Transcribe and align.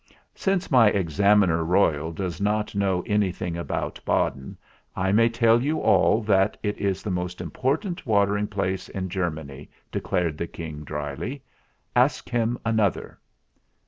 "Since 0.33 0.71
my 0.71 0.87
Examiner 0.87 1.63
Royal 1.63 2.11
does 2.11 2.41
not 2.41 2.73
know 2.73 3.03
anything 3.05 3.55
about 3.55 3.99
Baden, 4.03 4.57
I 4.95 5.11
may 5.11 5.29
tell 5.29 5.61
you 5.61 5.79
all 5.79 6.23
that 6.23 6.57
it 6.63 6.75
is 6.79 7.03
the 7.03 7.11
most 7.11 7.39
important 7.39 8.03
watering 8.07 8.47
place 8.47 8.89
in 8.89 9.09
Ger 9.09 9.29
many," 9.29 9.69
declared 9.91 10.39
the 10.39 10.47
King 10.47 10.83
drily. 10.83 11.43
"Ask 11.95 12.29
him 12.29 12.57
another." 12.65 13.19